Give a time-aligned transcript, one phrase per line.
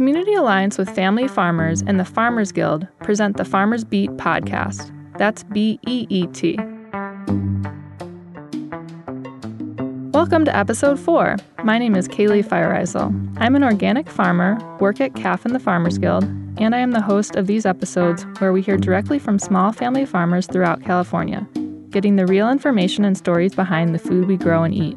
[0.00, 4.90] Community Alliance with Family Farmers and the Farmers Guild present the Farmers Beet podcast.
[5.18, 6.56] That's B E E T.
[10.12, 11.36] Welcome to episode 4.
[11.64, 13.36] My name is Kali Feiereisel.
[13.36, 16.24] I'm an organic farmer, work at CAFF and the Farmers Guild,
[16.56, 20.06] and I am the host of these episodes where we hear directly from small family
[20.06, 21.46] farmers throughout California,
[21.90, 24.96] getting the real information and stories behind the food we grow and eat.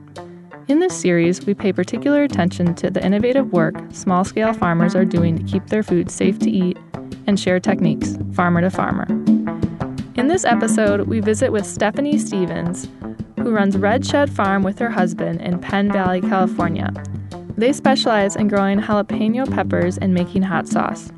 [0.69, 5.03] In this series, we pay particular attention to the innovative work small scale farmers are
[5.03, 6.77] doing to keep their food safe to eat
[7.27, 9.05] and share techniques, farmer to farmer.
[10.15, 12.87] In this episode, we visit with Stephanie Stevens,
[13.39, 16.93] who runs Redshed Farm with her husband in Penn Valley, California.
[17.57, 21.11] They specialize in growing jalapeno peppers and making hot sauce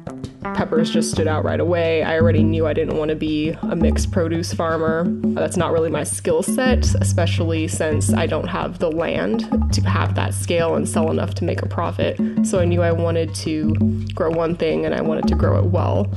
[0.54, 2.04] peppers just stood out right away.
[2.04, 5.05] I already knew I didn't want to be a mixed produce farmer.
[5.08, 10.16] That's not really my skill set, especially since I don't have the land to have
[10.16, 12.20] that scale and sell enough to make a profit.
[12.45, 13.73] So I knew I wanted to
[14.13, 16.08] grow one thing and I wanted to grow it well.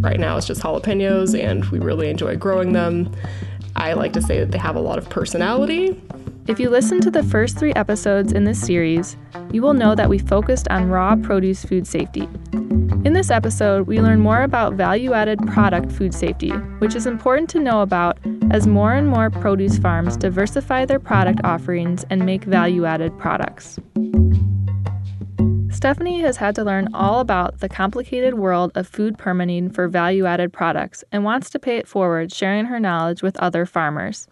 [0.00, 3.10] Right now it's just jalapenos and we really enjoy growing them.
[3.76, 6.00] I like to say that they have a lot of personality.
[6.46, 9.16] If you listen to the first three episodes in this series,
[9.50, 12.28] you will know that we focused on raw produce food safety.
[12.52, 16.50] In this episode, we learn more about value added product food safety,
[16.80, 18.18] which is important to know about
[18.50, 23.78] as more and more produce farms diversify their product offerings and make value added products.
[25.70, 30.26] Stephanie has had to learn all about the complicated world of food permitting for value
[30.26, 34.28] added products and wants to pay it forward, sharing her knowledge with other farmers.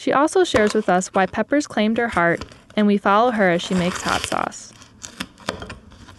[0.00, 3.62] She also shares with us why peppers claimed her heart, and we follow her as
[3.62, 4.72] she makes hot sauce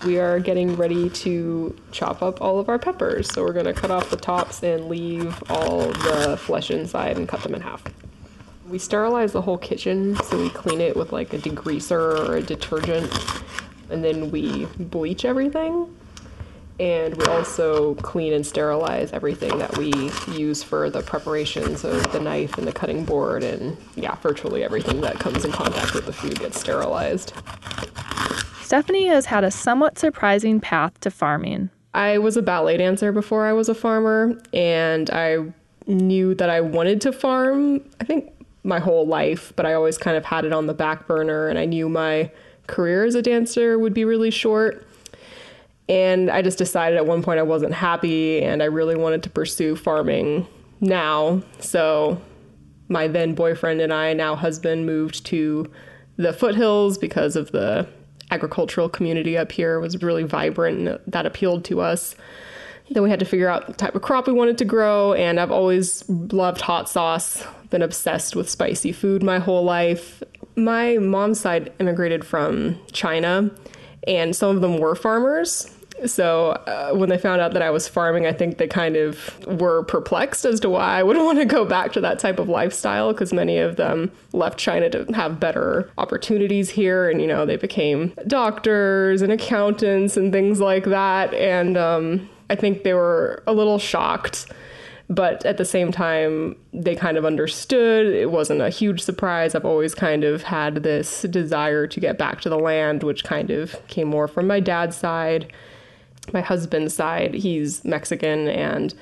[0.06, 3.32] we are getting ready to chop up all of our peppers.
[3.32, 7.28] So we're going to cut off the tops and leave all the flesh inside and
[7.28, 7.84] cut them in half.
[8.68, 12.42] We sterilize the whole kitchen, so we clean it with like a degreaser or a
[12.42, 13.12] detergent,
[13.90, 15.94] and then we bleach everything.
[16.82, 19.94] And we also clean and sterilize everything that we
[20.34, 25.00] use for the preparation, so the knife and the cutting board, and yeah, virtually everything
[25.02, 27.34] that comes in contact with the food gets sterilized.
[28.64, 31.70] Stephanie has had a somewhat surprising path to farming.
[31.94, 35.54] I was a ballet dancer before I was a farmer, and I
[35.86, 38.34] knew that I wanted to farm, I think
[38.64, 41.60] my whole life, but I always kind of had it on the back burner, and
[41.60, 42.32] I knew my
[42.66, 44.88] career as a dancer would be really short.
[45.90, 49.30] And I just decided at one point I wasn't happy and I really wanted to
[49.30, 50.48] pursue farming
[50.80, 51.42] now.
[51.60, 52.22] So
[52.88, 55.70] my then boyfriend and I, now husband, moved to
[56.18, 57.88] the foothills because of the
[58.30, 62.16] agricultural community up here was really vibrant and that appealed to us.
[62.90, 65.40] Then we had to figure out the type of crop we wanted to grow, and
[65.40, 70.22] I've always loved hot sauce, been obsessed with spicy food my whole life.
[70.58, 73.50] My mom's side immigrated from China,
[74.08, 75.70] and some of them were farmers.
[76.06, 79.46] So uh, when they found out that I was farming, I think they kind of
[79.46, 82.50] were perplexed as to why I would want to go back to that type of
[82.50, 87.10] lifestyle because many of them left China to have better opportunities here.
[87.10, 91.34] And, you know, they became doctors and accountants and things like that.
[91.34, 94.48] And um, I think they were a little shocked
[95.12, 99.66] but at the same time they kind of understood it wasn't a huge surprise i've
[99.66, 103.76] always kind of had this desire to get back to the land which kind of
[103.88, 105.52] came more from my dad's side
[106.34, 108.94] my husband's side, he's Mexican, and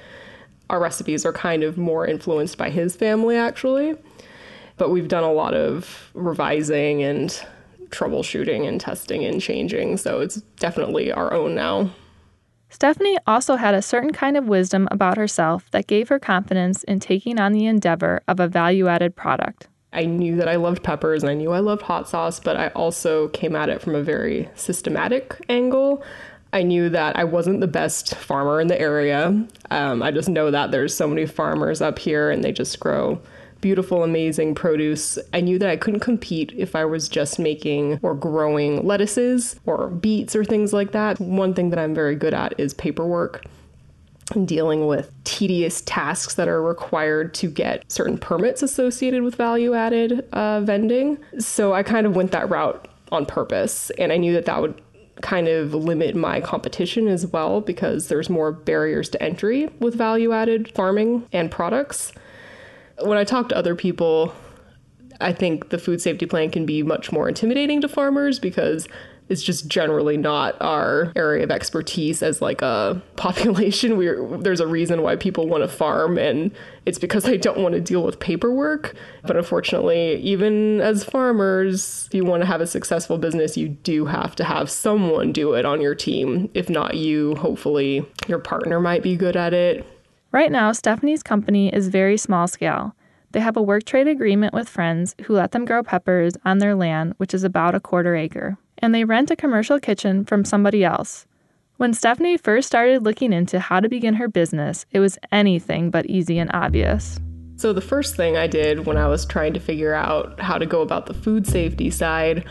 [0.70, 3.96] our recipes are kind of more influenced by his family, actually.
[4.78, 7.30] But we've done a lot of revising and
[7.90, 11.90] troubleshooting and testing and changing, so it's definitely our own now.
[12.70, 17.00] Stephanie also had a certain kind of wisdom about herself that gave her confidence in
[17.00, 19.68] taking on the endeavor of a value added product.
[19.92, 22.68] I knew that I loved peppers and I knew I loved hot sauce, but I
[22.70, 26.04] also came at it from a very systematic angle.
[26.54, 29.48] I knew that I wasn't the best farmer in the area.
[29.72, 33.20] Um, I just know that there's so many farmers up here and they just grow
[33.62, 35.20] beautiful, amazing produce.
[35.34, 39.90] I knew that I couldn't compete if I was just making or growing lettuces or
[39.90, 41.20] beets or things like that.
[41.20, 43.46] One thing that I'm very good at is paperwork
[44.36, 49.74] and dealing with tedious tasks that are required to get certain permits associated with value
[49.74, 51.18] added uh, vending.
[51.40, 54.80] So I kind of went that route on purpose, and I knew that that would
[55.22, 60.32] kind of limit my competition as well because there's more barriers to entry with value
[60.32, 62.14] added farming and products.
[63.02, 64.34] When I talk to other people,
[65.22, 68.88] I think the food safety plan can be much more intimidating to farmers because
[69.30, 73.96] it's just generally not our area of expertise as like a population.
[73.96, 76.52] We're, there's a reason why people want to farm, and
[76.86, 78.96] it's because they don't want to deal with paperwork.
[79.24, 84.06] But unfortunately, even as farmers, if you want to have a successful business, you do
[84.06, 86.50] have to have someone do it on your team.
[86.56, 89.86] If not you, hopefully your partner might be good at it.
[90.32, 92.96] Right now, Stephanie's company is very small scale.
[93.32, 96.76] They have a work trade agreement with friends who let them grow peppers on their
[96.76, 100.84] land, which is about a quarter acre and they rent a commercial kitchen from somebody
[100.84, 101.26] else.
[101.78, 106.06] When Stephanie first started looking into how to begin her business, it was anything but
[106.08, 107.20] easy and obvious.
[107.56, 110.66] So, the first thing I did when I was trying to figure out how to
[110.66, 112.46] go about the food safety side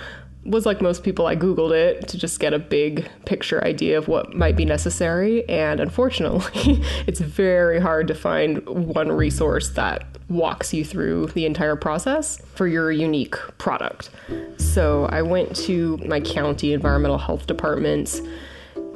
[0.49, 4.09] was like most people, I Googled it to just get a big picture idea of
[4.09, 5.49] what might be necessary.
[5.49, 11.77] And unfortunately, it's very hard to find one resource that walks you through the entire
[11.77, 14.11] process for your unique product.
[14.57, 18.21] So I went to my county environmental health departments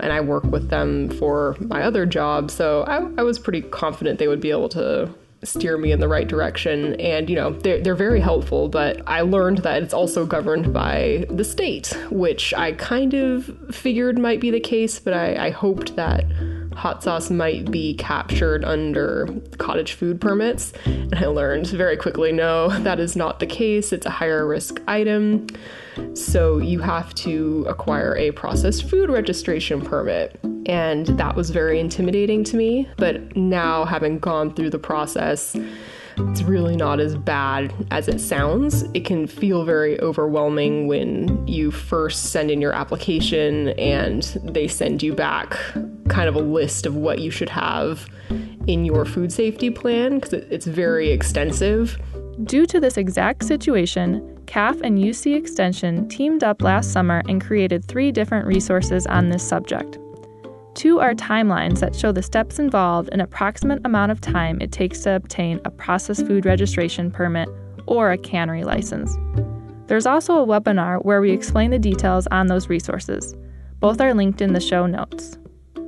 [0.00, 2.50] and I work with them for my other job.
[2.50, 5.12] So I, I was pretty confident they would be able to
[5.44, 6.94] steer me in the right direction.
[7.00, 11.26] And, you know, they're, they're very helpful, but I learned that it's also governed by
[11.30, 15.96] the state, which I kind of figured might be the case, but I, I hoped
[15.96, 16.24] that
[16.74, 19.28] hot sauce might be captured under
[19.58, 20.72] cottage food permits.
[20.84, 23.92] And I learned very quickly no, that is not the case.
[23.92, 25.48] It's a higher risk item.
[26.14, 30.40] So you have to acquire a processed food registration permit.
[30.66, 32.88] And that was very intimidating to me.
[32.96, 35.56] But now, having gone through the process,
[36.18, 38.82] it's really not as bad as it sounds.
[38.94, 45.02] It can feel very overwhelming when you first send in your application and they send
[45.02, 45.58] you back
[46.08, 48.08] kind of a list of what you should have
[48.66, 51.98] in your food safety plan because it's very extensive.
[52.44, 57.84] Due to this exact situation, CAFF and UC Extension teamed up last summer and created
[57.84, 59.98] three different resources on this subject.
[60.74, 65.00] Two are timelines that show the steps involved and approximate amount of time it takes
[65.00, 67.48] to obtain a processed food registration permit
[67.86, 69.18] or a cannery license.
[69.86, 73.36] There's also a webinar where we explain the details on those resources.
[73.80, 75.36] Both are linked in the show notes.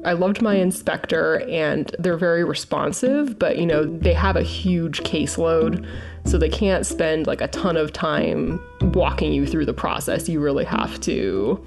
[0.04, 5.00] I loved my inspector and they're very responsive, but you know, they have a huge
[5.02, 5.88] caseload,
[6.26, 8.60] so they can't spend like a ton of time
[8.92, 10.28] walking you through the process.
[10.28, 11.64] You really have to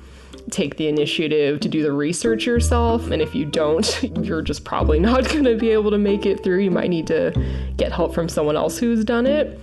[0.51, 3.09] take the initiative to do the research yourself.
[3.11, 6.43] And if you don't, you're just probably not going to be able to make it
[6.43, 6.59] through.
[6.59, 7.33] You might need to
[7.77, 9.59] get help from someone else who's done it.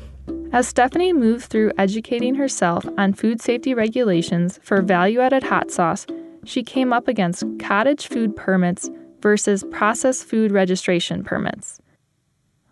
[0.53, 6.07] As Stephanie moved through educating herself on food safety regulations for value added hot sauce,
[6.45, 8.91] she came up against cottage food permits
[9.21, 11.81] versus processed food registration permits.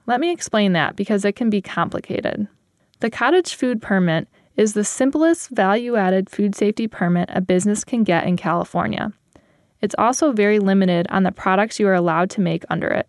[0.07, 2.47] Let me explain that because it can be complicated.
[3.01, 8.05] The cottage food permit is the simplest value added food safety permit a business can
[8.05, 9.13] get in California.
[9.81, 13.09] It's also very limited on the products you are allowed to make under it.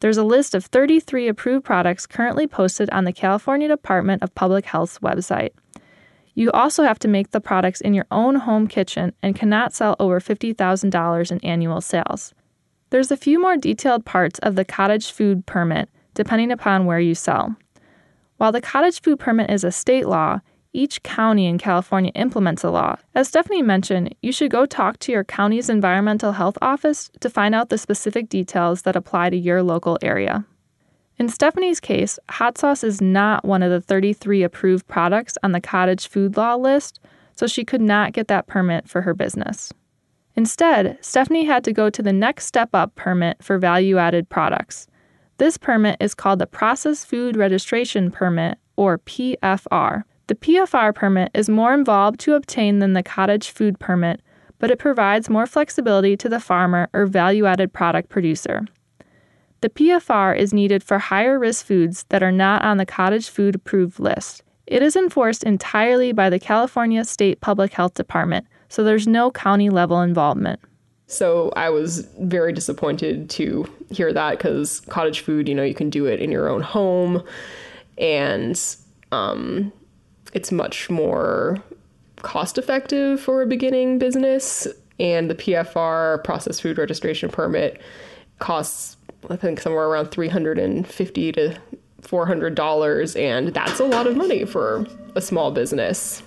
[0.00, 4.66] There's a list of 33 approved products currently posted on the California Department of Public
[4.66, 5.50] Health's website.
[6.34, 9.96] You also have to make the products in your own home kitchen and cannot sell
[9.98, 12.34] over $50,000 in annual sales.
[12.90, 17.14] There's a few more detailed parts of the cottage food permit depending upon where you
[17.14, 17.56] sell.
[18.36, 20.40] While the cottage food permit is a state law,
[20.76, 22.96] each county in California implements a law.
[23.14, 27.54] As Stephanie mentioned, you should go talk to your county's environmental health office to find
[27.54, 30.44] out the specific details that apply to your local area.
[31.18, 35.60] In Stephanie's case, hot sauce is not one of the 33 approved products on the
[35.60, 37.00] cottage food law list,
[37.34, 39.72] so she could not get that permit for her business.
[40.34, 44.86] Instead, Stephanie had to go to the next step up permit for value added products.
[45.38, 50.04] This permit is called the Processed Food Registration Permit, or PFR.
[50.28, 54.20] The PFR permit is more involved to obtain than the cottage food permit,
[54.58, 58.66] but it provides more flexibility to the farmer or value added product producer.
[59.60, 63.54] The PFR is needed for higher risk foods that are not on the cottage food
[63.54, 64.42] approved list.
[64.66, 69.70] It is enforced entirely by the California State Public Health Department, so there's no county
[69.70, 70.58] level involvement.
[71.06, 75.88] So I was very disappointed to hear that because cottage food, you know, you can
[75.88, 77.22] do it in your own home
[77.96, 78.60] and
[79.12, 79.72] um,
[80.36, 81.56] it's much more
[82.16, 84.68] cost effective for a beginning business.
[85.00, 87.80] And the PFR, processed food registration permit,
[88.38, 88.98] costs,
[89.30, 91.58] I think, somewhere around 350 to
[92.02, 93.18] $400.
[93.18, 96.22] And that's a lot of money for a small business.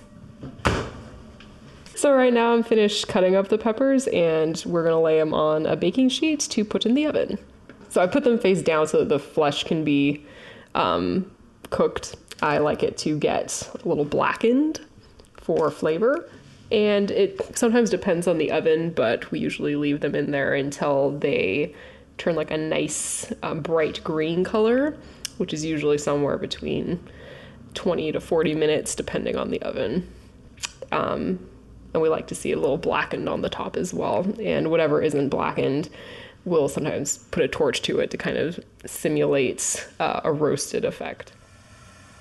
[1.94, 5.66] So, right now I'm finished cutting up the peppers and we're gonna lay them on
[5.66, 7.38] a baking sheet to put in the oven.
[7.90, 10.24] So, I put them face down so that the flesh can be
[10.74, 11.30] um,
[11.70, 14.80] cooked I like it to get a little blackened
[15.34, 16.28] for flavor.
[16.72, 21.18] And it sometimes depends on the oven, but we usually leave them in there until
[21.18, 21.74] they
[22.16, 24.96] turn like a nice um, bright green color,
[25.38, 27.00] which is usually somewhere between
[27.74, 30.08] 20 to 40 minutes, depending on the oven.
[30.92, 31.40] Um,
[31.92, 34.26] and we like to see a little blackened on the top as well.
[34.40, 35.88] And whatever isn't blackened,
[36.44, 41.32] we'll sometimes put a torch to it to kind of simulate uh, a roasted effect.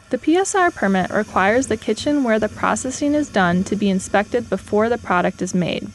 [0.09, 4.89] The PFR permit requires the kitchen where the processing is done to be inspected before
[4.89, 5.87] the product is made.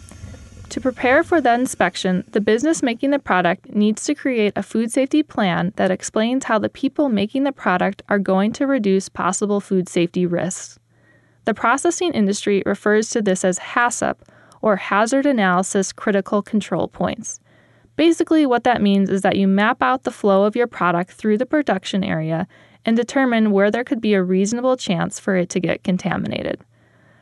[0.68, 4.92] To prepare for that inspection, the business making the product needs to create a food
[4.92, 9.60] safety plan that explains how the people making the product are going to reduce possible
[9.60, 10.78] food safety risks.
[11.44, 14.16] The processing industry refers to this as HACCP,
[14.62, 17.38] or Hazard Analysis Critical Control Points.
[17.96, 21.38] Basically, what that means is that you map out the flow of your product through
[21.38, 22.48] the production area
[22.84, 26.60] and determine where there could be a reasonable chance for it to get contaminated.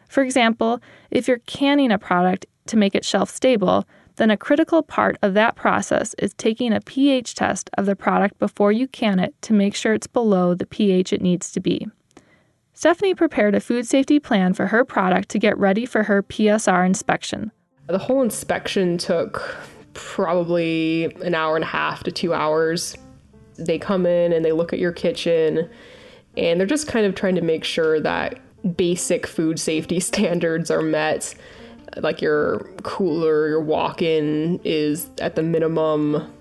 [0.08, 4.82] For example, if you're canning a product to make it shelf stable, then a critical
[4.82, 9.18] part of that process is taking a pH test of the product before you can
[9.18, 11.86] it to make sure it's below the pH it needs to be.
[12.74, 16.84] Stephanie prepared a food safety plan for her product to get ready for her PFR
[16.84, 17.52] inspection.
[17.86, 19.56] The whole inspection took
[19.94, 22.96] probably an hour and a half to two hours.
[23.56, 25.68] They come in and they look at your kitchen
[26.36, 28.38] and they're just kind of trying to make sure that
[28.76, 31.34] basic food safety standards are met.
[31.96, 36.32] Like your cooler, your walk in is at the minimum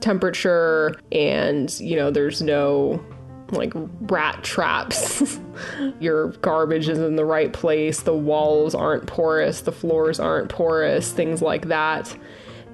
[0.00, 3.02] temperature, and you know, there's no
[3.50, 5.40] like rat traps.
[6.00, 11.12] Your garbage is in the right place, the walls aren't porous, the floors aren't porous,
[11.12, 12.16] things like that.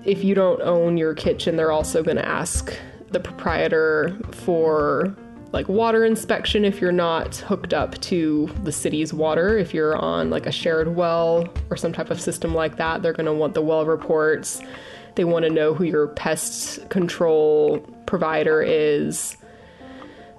[0.04, 2.76] If you don't own your kitchen, they're also going to ask
[3.10, 5.16] the proprietor for
[5.52, 9.56] like water inspection if you're not hooked up to the city's water.
[9.56, 13.12] If you're on like a shared well or some type of system like that, they're
[13.12, 14.60] going to want the well reports.
[15.14, 19.36] They want to know who your pest control provider is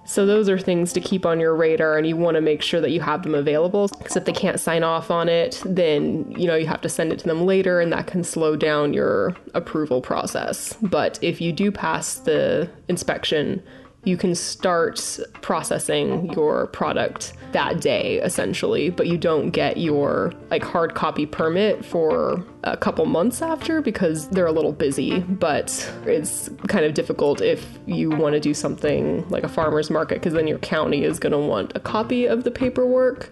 [0.08, 2.80] so those are things to keep on your radar and you want to make sure
[2.80, 6.48] that you have them available because if they can't sign off on it, then you
[6.48, 9.36] know you have to send it to them later and that can slow down your
[9.54, 10.78] approval process.
[10.82, 13.62] But if you do pass the inspection,
[14.08, 20.64] you can start processing your product that day essentially but you don't get your like
[20.64, 26.50] hard copy permit for a couple months after because they're a little busy but it's
[26.68, 30.48] kind of difficult if you want to do something like a farmers market because then
[30.48, 33.32] your county is going to want a copy of the paperwork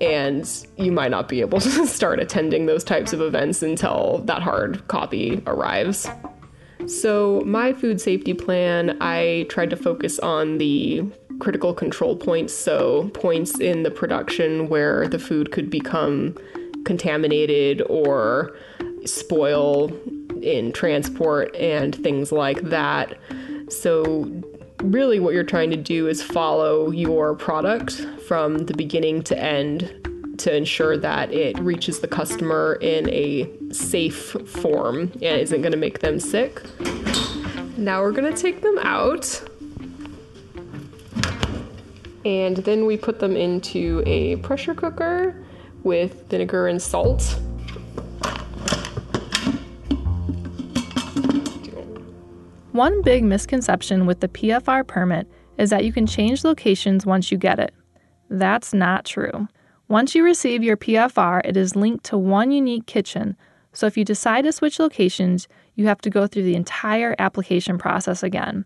[0.00, 4.42] and you might not be able to start attending those types of events until that
[4.42, 6.08] hard copy arrives.
[6.86, 11.04] So, my food safety plan, I tried to focus on the
[11.38, 16.36] critical control points, so points in the production where the food could become
[16.84, 18.56] contaminated or
[19.04, 19.92] spoil
[20.42, 23.16] in transport and things like that.
[23.68, 24.30] So,
[24.82, 30.01] really, what you're trying to do is follow your product from the beginning to end
[30.42, 35.78] to ensure that it reaches the customer in a safe form and isn't going to
[35.78, 36.60] make them sick.
[37.76, 39.42] Now we're going to take them out.
[42.24, 45.34] And then we put them into a pressure cooker
[45.82, 47.40] with vinegar and salt.
[52.72, 57.38] One big misconception with the PFR permit is that you can change locations once you
[57.38, 57.74] get it.
[58.30, 59.46] That's not true.
[59.92, 63.36] Once you receive your PFR, it is linked to one unique kitchen,
[63.74, 67.76] so if you decide to switch locations, you have to go through the entire application
[67.76, 68.64] process again.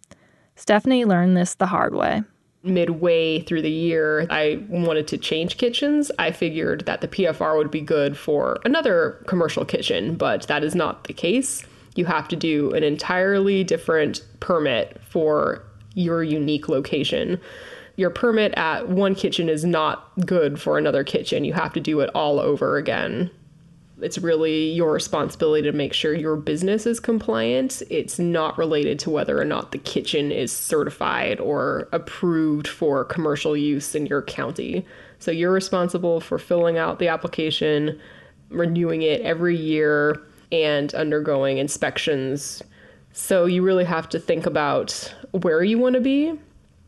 [0.55, 2.23] Stephanie learned this the hard way.
[2.63, 6.13] Midway through the year, I wanted to change kitchens.
[6.17, 10.77] I figured that the PFR would be good for another commercial kitchen, but that is
[10.77, 11.65] not the case.
[11.97, 15.65] You have to do an entirely different permit for
[15.95, 17.41] your unique location
[17.97, 21.45] your permit at one kitchen is not good for another kitchen.
[21.45, 23.31] You have to do it all over again.
[24.03, 27.83] It's really your responsibility to make sure your business is compliant.
[27.89, 33.57] It's not related to whether or not the kitchen is certified or approved for commercial
[33.57, 34.85] use in your county.
[35.19, 37.99] So you're responsible for filling out the application,
[38.51, 40.21] renewing it every year,
[40.53, 42.63] and undergoing inspections.
[43.15, 46.39] So you really have to think about where you want to be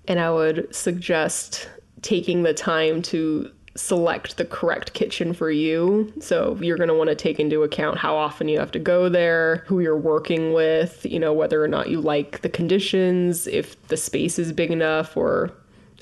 [0.09, 1.69] and I would suggest
[2.03, 6.13] taking the time to select the correct kitchen for you.
[6.21, 9.09] So you're going to want to take into account how often you have to go
[9.09, 13.81] there, who you're working with, you know, whether or not you like the conditions, if
[13.87, 15.53] the space is big enough or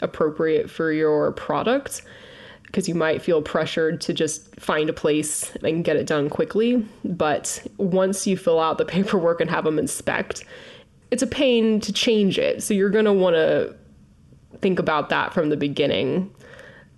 [0.01, 2.03] appropriate for your product.
[2.67, 6.87] because you might feel pressured to just find a place and get it done quickly.
[7.05, 10.45] But once you fill out the paperwork and have them inspect,
[11.11, 12.63] it's a pain to change it.
[12.63, 13.75] So you're going to want to
[14.61, 16.33] think about that from the beginning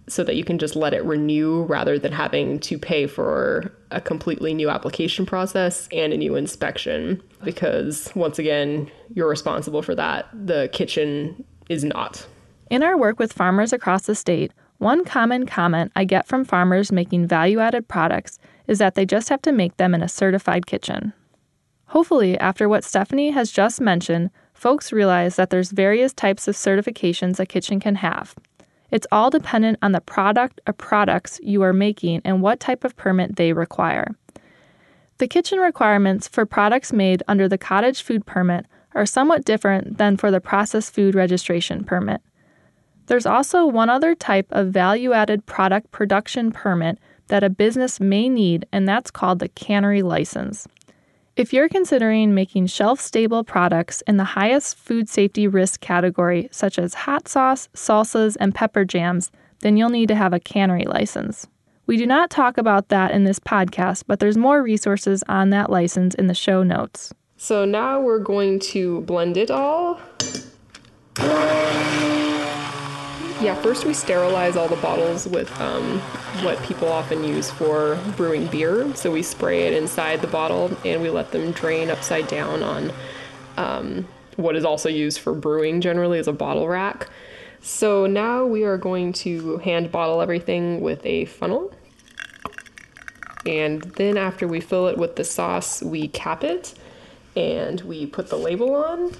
[0.09, 4.01] so that you can just let it renew rather than having to pay for a
[4.01, 7.23] completely new application process and a new inspection.
[7.45, 10.29] Because once again you're responsible for that.
[10.33, 12.27] The kitchen is not.
[12.71, 16.93] In our work with farmers across the state one common comment I get from farmers
[16.93, 18.39] making value added products
[18.69, 21.13] is that they just have to make them in a certified kitchen.
[21.87, 27.39] Hopefully, after what Stephanie has just mentioned, folks realize that there's various types of certifications
[27.39, 28.35] a kitchen can have.
[28.91, 32.97] It's all dependent on the product or products you are making and what type of
[32.97, 34.17] permit they require.
[35.19, 40.17] The kitchen requirements for products made under the cottage food permit are somewhat different than
[40.17, 42.21] for the processed food registration permit.
[43.07, 46.99] There's also one other type of value added product production permit
[47.29, 50.67] that a business may need, and that's called the cannery license.
[51.39, 56.81] If you're considering making shelf stable products in the highest food safety risk category, such
[56.81, 59.31] as hot sauce, salsas, and pepper jams,
[59.61, 61.47] then you'll need to have a cannery license.
[61.87, 65.71] We do not talk about that in this podcast, but there's more resources on that
[65.71, 67.15] license in the show notes.
[67.37, 70.01] So now we're going to blend it all.
[73.41, 76.01] Yeah, first we sterilize all the bottles with um,
[76.43, 78.93] what people often use for brewing beer.
[78.97, 82.93] So we spray it inside the bottle and we let them drain upside down on
[83.57, 87.09] um, what is also used for brewing generally as a bottle rack.
[87.61, 91.73] So now we are going to hand bottle everything with a funnel.
[93.47, 96.75] And then after we fill it with the sauce, we cap it
[97.37, 99.13] and we put the label on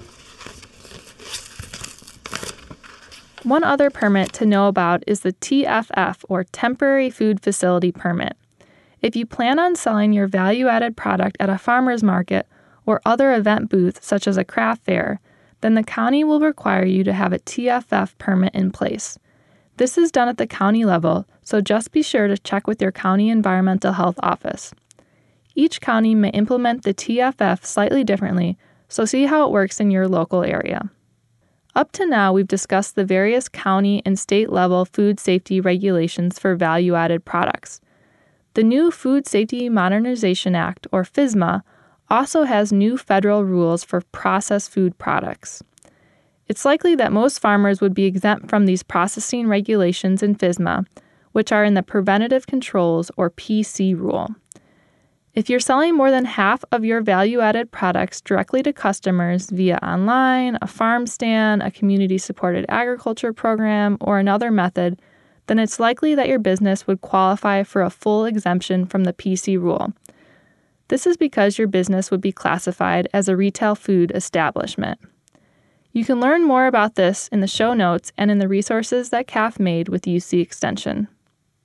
[3.43, 8.35] One other permit to know about is the TFF, or Temporary Food Facility Permit.
[9.01, 12.47] If you plan on selling your value added product at a farmer's market
[12.85, 15.21] or other event booth, such as a craft fair,
[15.61, 19.17] then the county will require you to have a TFF permit in place.
[19.77, 22.91] This is done at the county level, so just be sure to check with your
[22.91, 24.73] county environmental health office.
[25.55, 28.57] Each county may implement the TFF slightly differently,
[28.89, 30.91] so see how it works in your local area.
[31.75, 36.55] Up to now, we've discussed the various county and state level food safety regulations for
[36.55, 37.79] value added products.
[38.55, 41.61] The new Food Safety Modernization Act, or FSMA,
[42.09, 45.63] also has new federal rules for processed food products.
[46.47, 50.87] It's likely that most farmers would be exempt from these processing regulations in FSMA,
[51.31, 54.29] which are in the Preventative Controls, or PC, rule.
[55.39, 59.77] If you're selling more than half of your value added products directly to customers via
[59.77, 65.01] online, a farm stand, a community supported agriculture program, or another method,
[65.47, 69.57] then it's likely that your business would qualify for a full exemption from the PC
[69.57, 69.93] rule.
[70.89, 74.99] This is because your business would be classified as a retail food establishment.
[75.93, 79.27] You can learn more about this in the show notes and in the resources that
[79.27, 81.07] CAFF made with UC Extension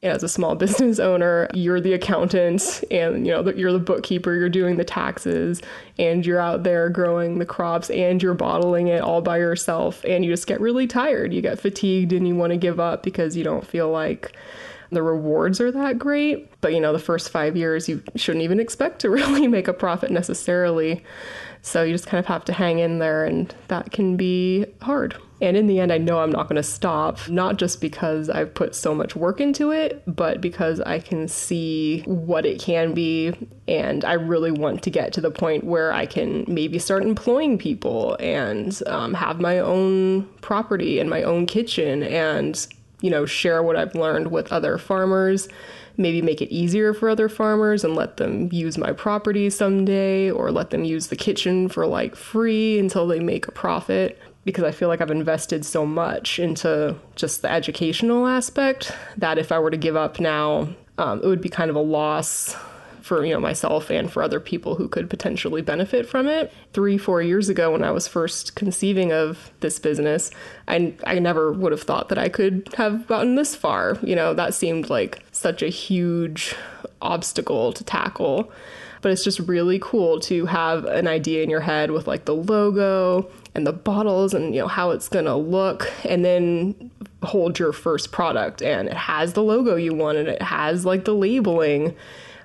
[0.05, 4.49] as a small business owner, you're the accountant and you know you're the bookkeeper, you're
[4.49, 5.61] doing the taxes
[5.99, 10.25] and you're out there growing the crops and you're bottling it all by yourself and
[10.25, 11.33] you just get really tired.
[11.33, 14.37] You get fatigued and you want to give up because you don't feel like
[14.91, 16.51] the rewards are that great.
[16.61, 19.73] But you know, the first 5 years you shouldn't even expect to really make a
[19.73, 21.03] profit necessarily.
[21.65, 25.17] So you just kind of have to hang in there, and that can be hard.
[25.41, 28.53] And in the end, I know I'm not going to stop, not just because I've
[28.53, 33.33] put so much work into it, but because I can see what it can be.
[33.67, 37.57] And I really want to get to the point where I can maybe start employing
[37.57, 42.67] people and um, have my own property and my own kitchen and,
[43.01, 45.49] you know, share what I've learned with other farmers
[45.97, 50.51] maybe make it easier for other farmers and let them use my property someday or
[50.51, 54.19] let them use the kitchen for like free until they make a profit.
[54.45, 59.51] Because I feel like I've invested so much into just the educational aspect that if
[59.51, 62.55] I were to give up now, um, it would be kind of a loss
[63.05, 66.51] for you know myself and for other people who could potentially benefit from it.
[66.73, 70.31] Three, four years ago, when I was first conceiving of this business,
[70.67, 73.99] I I never would have thought that I could have gotten this far.
[74.03, 76.55] You know, that seemed like such a huge
[77.03, 78.51] obstacle to tackle.
[79.03, 82.35] But it's just really cool to have an idea in your head with like the
[82.35, 86.91] logo and the bottles and you know how it's gonna look, and then
[87.23, 91.05] hold your first product and it has the logo you want and it has like
[91.05, 91.95] the labeling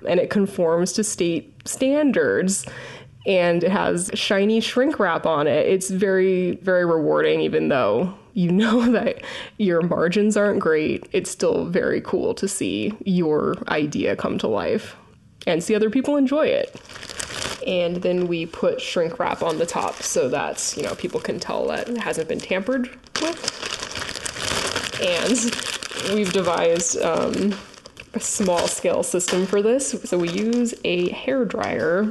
[0.08, 2.66] and it conforms to state standards
[3.26, 5.66] and it has shiny shrink wrap on it.
[5.66, 9.22] It's very, very rewarding, even though you know that
[9.58, 14.96] your margins aren't great, it's still very cool to see your idea come to life
[15.46, 16.80] and see other people enjoy it.
[17.66, 21.38] And then we put shrink wrap on the top so that, you know, people can
[21.38, 22.88] tell that it hasn't been tampered
[23.20, 23.68] with.
[25.02, 27.54] And we've devised um,
[28.18, 29.90] small scale system for this.
[30.04, 32.04] So we use a hair dryer.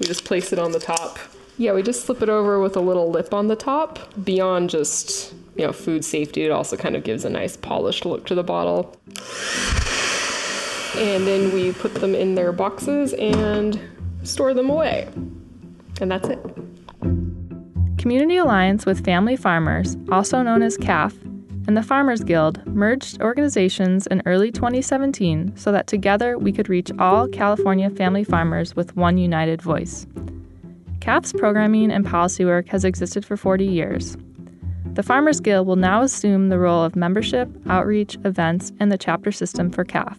[0.00, 1.18] We just place it on the top.
[1.56, 4.00] Yeah, we just slip it over with a little lip on the top.
[4.24, 8.26] Beyond just, you know, food safety, it also kind of gives a nice polished look
[8.26, 8.96] to the bottle.
[10.96, 13.80] And then we put them in their boxes and
[14.24, 15.08] store them away.
[16.00, 16.40] And that's it.
[17.98, 21.14] Community Alliance with Family Farmers, also known as CAFF,
[21.66, 26.90] and the Farmers Guild merged organizations in early 2017 so that together we could reach
[26.98, 30.06] all California family farmers with one united voice.
[31.00, 34.16] CAFF's programming and policy work has existed for 40 years.
[34.94, 39.32] The Farmers Guild will now assume the role of membership, outreach, events, and the chapter
[39.32, 40.16] system for CAF.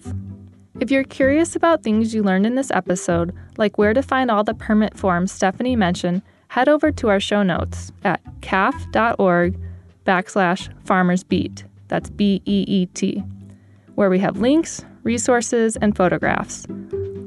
[0.80, 4.44] If you're curious about things you learned in this episode, like where to find all
[4.44, 9.58] the permit forms Stephanie mentioned, head over to our show notes at caff.org
[10.06, 11.64] backslash farmersbeet.
[11.88, 13.24] That's B E E T,
[13.96, 16.66] where we have links, resources, and photographs.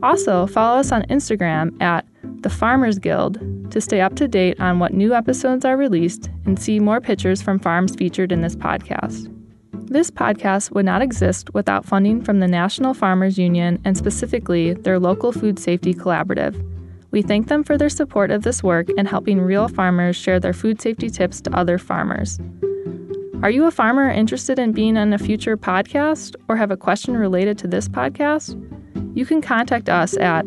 [0.03, 2.07] Also, follow us on Instagram at
[2.43, 3.39] the Farmers Guild
[3.71, 7.43] to stay up to date on what new episodes are released and see more pictures
[7.43, 9.35] from farms featured in this podcast.
[9.89, 14.99] This podcast would not exist without funding from the National Farmers Union and specifically their
[14.99, 16.63] local food safety collaborative.
[17.11, 20.53] We thank them for their support of this work and helping real farmers share their
[20.53, 22.39] food safety tips to other farmers.
[23.41, 27.17] Are you a farmer interested in being on a future podcast or have a question
[27.17, 28.57] related to this podcast?
[29.17, 30.45] You can contact us at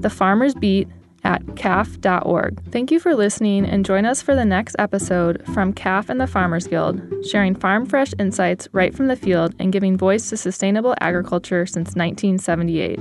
[0.00, 0.88] the Farmers Beet
[1.22, 2.62] at caff.org.
[2.70, 6.26] Thank you for listening and join us for the next episode from CAFF and the
[6.26, 10.94] Farmers Guild, sharing farm fresh insights right from the field and giving voice to sustainable
[10.98, 12.98] agriculture since 1978.